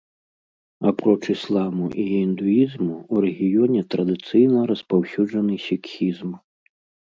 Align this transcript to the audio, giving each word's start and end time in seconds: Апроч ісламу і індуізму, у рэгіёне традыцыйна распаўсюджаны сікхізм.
Апроч 0.91 1.19
ісламу 1.33 1.85
і 2.05 2.07
індуізму, 2.21 2.97
у 3.13 3.23
рэгіёне 3.27 3.85
традыцыйна 3.97 4.59
распаўсюджаны 4.75 5.55
сікхізм. 5.69 6.29